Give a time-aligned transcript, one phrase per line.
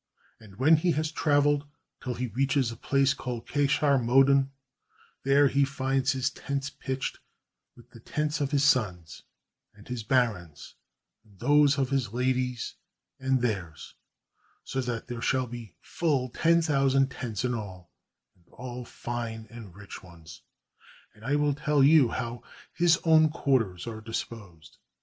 [0.39, 1.67] And when he has traveled
[2.01, 4.49] till he reaches a place called Cachar Modun,
[5.21, 7.19] there he finds his tents pitched,
[7.75, 9.21] with the tents of his sons,
[9.75, 10.73] and his barons,
[11.23, 12.73] and those of his ladies
[13.19, 13.93] and theirs,
[14.63, 17.91] so that there shall be full ten thousand tents in all,
[18.35, 20.41] and all fine and rich ones.
[21.13, 22.41] And I will tell you how
[22.73, 24.77] his own quarters are disposed.